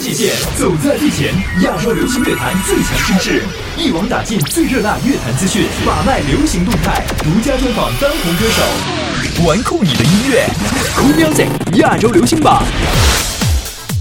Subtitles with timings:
[0.00, 1.28] 界线，走在最前，
[1.62, 3.42] 亚洲流行乐坛最强声势，
[3.76, 10.46] 一网打尽最热辣乐坛资讯，把脉流行动态，独家专访当红歌手，玩酷你的音乐
[10.96, 12.62] ，Cool Music 亚洲流行榜。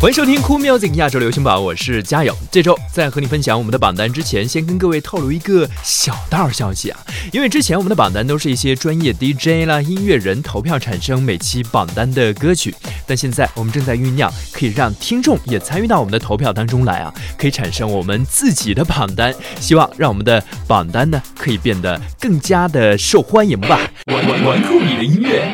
[0.01, 2.33] 欢迎收听 Cool Music 亚洲流行榜，我是佳友。
[2.49, 6.97] 这周在和你分享我们的榜单之前，先跟各位透露一个小道消息啊，
[7.33, 12.73] 因为之前我们的榜单都是一些专业 DJ 啦、音乐人投票产生每期榜单的歌曲，
[13.05, 23.81] 但现在我们正在酝酿可以让听众也参与到我们的投票当中来啊，可以产生我们自己的榜单，希望让我们的榜单呢可以变得更加的受欢迎吧。
[24.05, 25.48] 玩玩酷你的音乐。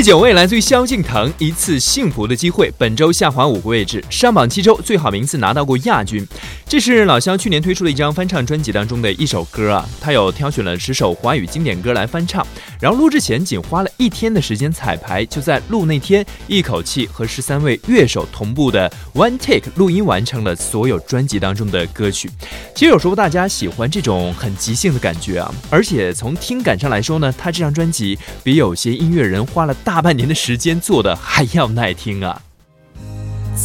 [0.02, 6.26] 第九位来自于萧敬腾，一次幸福的机会，本周下滑五个位置，上榜七周，最好名次拿到过亚军。
[6.68, 12.44] 这是老萧去年推出的一张翻唱专辑当中的一首歌啊，他有挑选了十首华语经典歌来翻唱。
[12.82, 22.28] 然后录制前仅花了一天的时间彩排，就在录那天一口气和十三位乐手同步的 one take 录音完成了所有专辑当中的歌曲。
[22.74, 32.42] 其实有时候大家喜欢这种很即兴的感觉啊，而且从听感上来说呢，他这张专辑比有些音乐人花了大半年的时间做的还要耐听啊。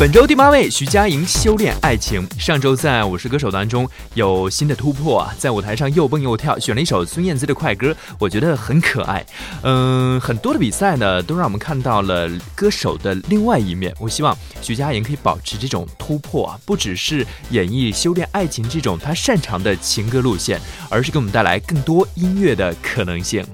[0.01, 2.27] 本周第八位徐佳莹修炼爱情。
[2.39, 9.23] 上周在《我是歌手》当中有新的突破啊，在舞台上又蹦又跳，选了一首孙燕姿的快歌，我觉得很可爱。
[9.63, 13.95] 嗯，很多的比赛呢都让我们看到了歌手的另外一面。
[14.01, 20.59] 我希望徐佳莹可以保持这种突破啊，不只是演绎《修炼爱情》这种她擅长的情歌路线，
[20.89, 23.45] 而是给我们带来更多音乐的可能性。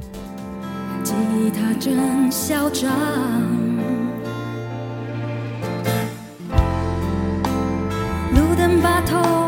[1.02, 1.12] 吉
[1.52, 3.55] 他真嚣张。
[8.86, 9.45] 码头。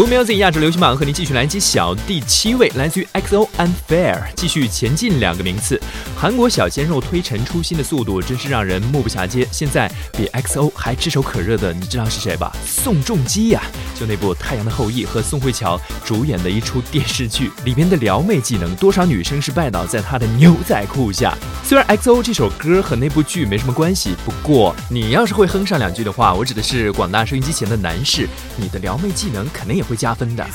[0.00, 5.78] Top m e s i i 亚洲流行榜和您继续来揭晓第七位来自于 X O unfair，继续前进两个名次。
[6.16, 9.46] 韩国小鲜肉推陈出新的速度真是让人目不暇接。
[9.52, 12.50] 现在比 X O 还炙手可热的，你知道是谁吧？
[12.66, 13.60] 宋仲基呀！
[13.94, 21.36] 就那部《太阳的后裔》和宋慧乔主演的一出电视剧，里边的撩妹技能，多少女生是拜倒在他的牛仔裤下。
[21.62, 28.26] 虽然 X O 这首歌和那部剧没什么关系，不过你要是会哼上两句的话，我指的是广大收音机前的男士，
[28.56, 29.84] 你的撩妹技能肯定也。
[29.90, 30.46] 会加分的。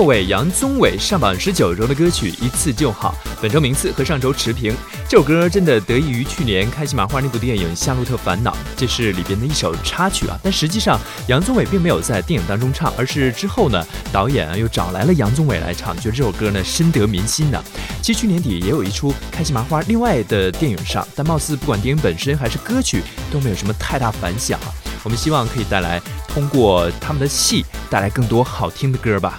[0.00, 4.74] 末位杨宗纬上榜十九周的歌曲《一次就好》，本周名次和上周持平。
[5.06, 10.40] 这首歌真的得益于去年开心麻花那部电影《夏洛特烦恼》，这是里边的一首插曲啊。
[10.42, 17.62] 但实际上杨宗纬并没有在电影当中唱，而是之后呢，导演啊又找来了杨宗纬来唱，觉得这首歌呢深得民心呢。
[18.00, 24.58] 其实去年底也有一出开心麻花另外的电影上，但貌似不管电影本身还是歌曲都没有什么太大反响。
[24.60, 24.72] 啊。
[25.04, 29.38] 我们希望可以带来通过他们的戏带来更多好听的歌吧。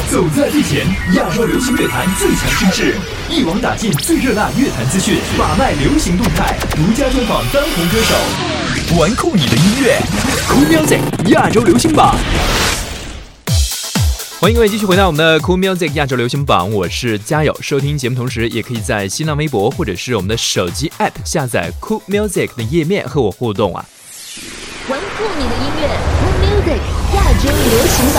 [0.10, 0.86] 走在最前，
[1.16, 2.96] 亚洲流行乐坛最强声势，
[3.30, 9.98] 一网打尽最热辣乐坛资讯，把脉流行动态，独家专访当红歌手，玩酷你的音乐
[10.48, 12.16] ，Cool Music 亚洲流行榜。
[14.40, 17.54] 欢迎各位继续回到我们的 Cool Music 亚洲流行榜，我是嘉友。
[17.62, 23.84] 收听节目同时，也可以在新浪微博或者是我们的手机 App 下载 Cool Music 的页面和我互动啊！
[24.88, 25.88] 玩酷你的音乐
[26.18, 28.19] ，Cool Music 亚洲流行榜。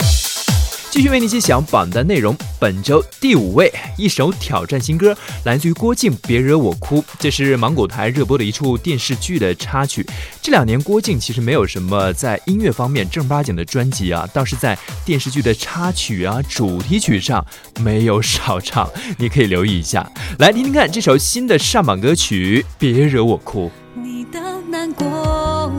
[0.91, 7.01] 继续为你揭晓榜单内容，本周第五位，一首挑战新歌，来自于郭靖，别惹我哭。
[7.17, 10.05] 这是芒果台热播的一处电视剧的插曲。
[10.41, 17.43] 这两年郭靖其实没有什么在音乐方面正儿八经的专辑啊，倒是在电视剧的插曲啊、主题曲上
[17.79, 18.87] 没有少唱。
[19.17, 20.05] 你可以留意一下，
[20.39, 23.69] 来听听看这首新的上榜歌曲《别惹我哭》。
[24.03, 25.71] 你的难过，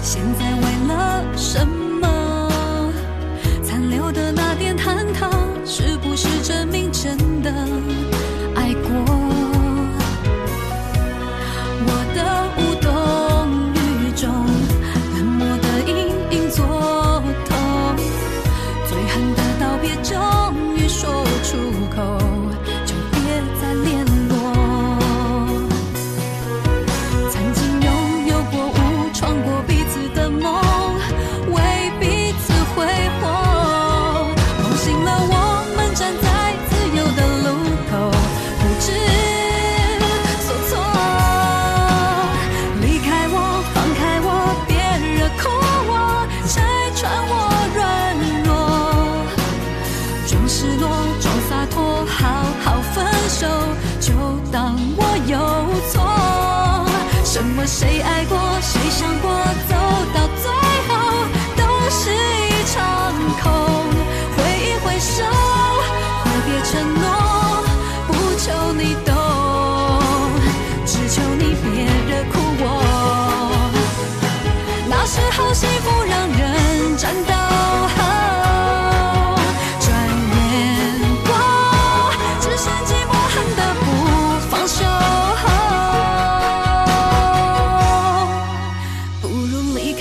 [0.00, 1.83] 现在为了什么？
[5.66, 6.68] 是不是真？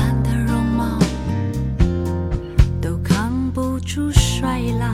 [3.93, 4.45] 出衰
[4.79, 4.87] 老，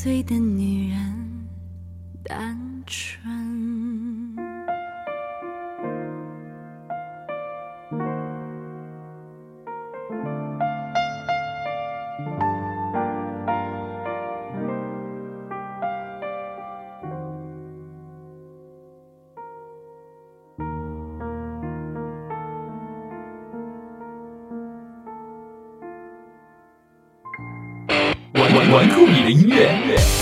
[0.04, 0.42] 碎的。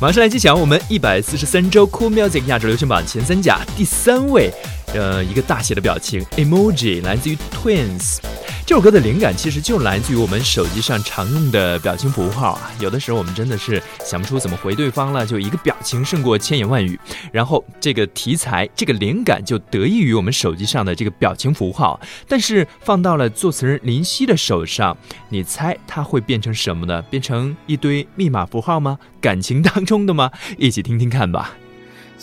[0.01, 4.49] 马上来揭晓我们一百四十三周 Cool Music 亚洲流行榜前三甲第三位，
[4.93, 8.21] 呃，一个大写的表情 emoji 来自于 Twins。
[8.65, 16.97] 这首歌的灵感其实就来自于我们手机上常用的表情符号啊，有的时候我们真的是想不出怎么回对方了，就一个表情胜过千言万语。
[17.33, 24.95] 然后这个题材、这个灵感就得益于我们手机上的这个表情符号，但是放到了作词人林夕的手上，
[25.27, 27.01] 你猜它会变成什么呢？
[27.09, 28.97] 变成一堆密码符号吗？
[29.19, 30.31] 感情当中的吗？
[30.57, 31.53] 一起听听看吧。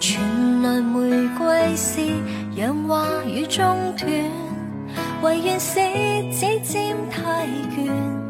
[0.00, 2.00] 传来玫瑰是
[2.56, 3.62] 让话语中
[3.98, 4.08] 断，
[5.20, 5.74] 唯愿是
[6.32, 8.29] 指尖太倦。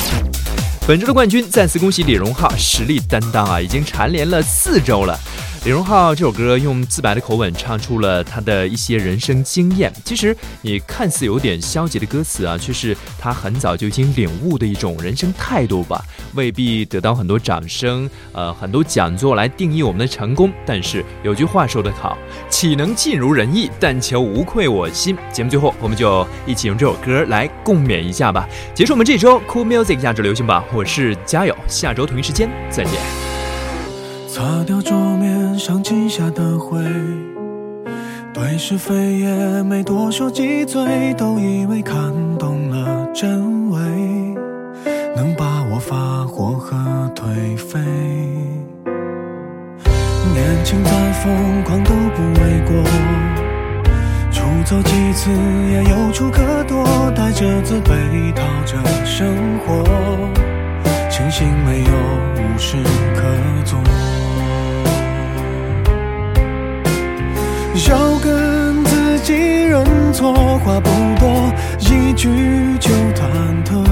[0.86, 5.18] 本周的冠军，再次恭喜李荣浩，实力担当啊，已经蝉联了四周了。
[5.66, 9.90] 李荣浩这首歌用自白的口吻唱出了他的一些人生经验。
[10.04, 16.04] 其实，你看似有点消极的歌词啊，却是他很早就已经领悟的一种人生态度吧。
[16.34, 20.52] 未必得到很多掌声，呃，很多讲座来定义我们的成功。
[20.66, 22.18] 但是有句话说得好
[22.52, 28.46] ：“岂能尽如人意，但求无愧我心。”节目最后，我们就一起用这首歌来共勉一下吧。
[28.76, 30.62] 结束我们这周 Cool Music 亚洲流行榜。
[30.74, 33.23] 我是佳友，下周同一时间再见。
[34.36, 36.80] 擦掉桌面上积下的灰，
[38.34, 41.96] 对是非也没多说几嘴，都以为看
[42.40, 43.80] 懂了真伪，
[45.16, 46.76] 能把我发火和
[47.16, 47.80] 颓废。
[50.34, 52.84] 年轻再疯狂都不为过，
[54.32, 55.30] 出走几次
[55.70, 56.84] 也有处可躲，
[57.16, 59.28] 带着自卑讨着生
[59.60, 59.84] 活，
[61.08, 61.92] 庆幸没有
[62.42, 62.76] 无事
[63.16, 63.22] 可
[63.64, 63.78] 做。
[67.90, 69.34] 要跟自己
[69.64, 69.84] 认
[70.14, 70.32] 错，
[70.64, 72.28] 话不多，一句
[72.80, 73.26] 就忐
[73.66, 73.84] 忑。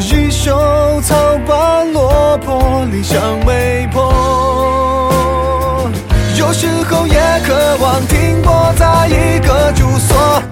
[0.00, 0.56] 一手
[1.02, 5.90] 草办落魄，理想没破。
[6.38, 10.42] 有时候也渴望停泊在一个住所。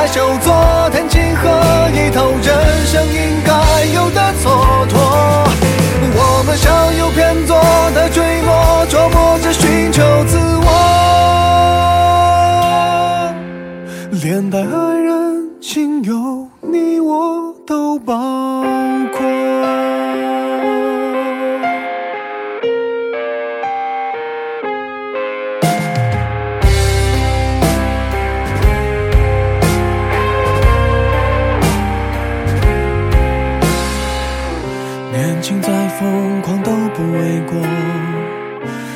[0.00, 0.54] 白首，昨
[0.92, 1.42] 天，清和
[1.90, 2.50] 一头人
[2.86, 3.12] 生应
[3.44, 3.52] 该
[3.92, 4.44] 有的蹉
[4.88, 4.92] 跎。
[6.14, 7.54] 我们向右偏左
[7.94, 10.70] 的坠落，琢磨着寻求自我。
[14.22, 14.66] 连带。
[36.30, 37.60] 疯狂都不为过，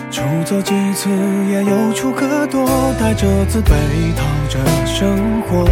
[0.08, 1.08] 出走几次
[1.50, 2.64] 也有处可躲，
[3.00, 3.72] 带着自卑
[4.14, 5.64] 讨着生活，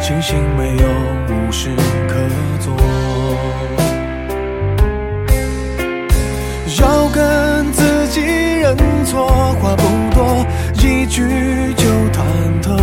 [0.00, 0.86] 庆幸没有
[1.34, 1.68] 无事
[2.06, 2.14] 可
[2.60, 2.72] 做。
[6.80, 8.20] 要跟自己
[8.60, 9.26] 认错，
[9.60, 11.24] 话不多，一句
[11.74, 12.22] 就忐
[12.62, 12.78] 忑。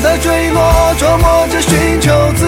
[0.00, 0.60] 在坠落，
[0.98, 2.47] 琢磨着寻求。